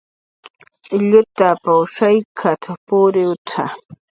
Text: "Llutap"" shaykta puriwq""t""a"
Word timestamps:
"Llutap"" 1.05 1.63
shaykta 1.95 2.71
puriwq""t""a" 2.85 3.63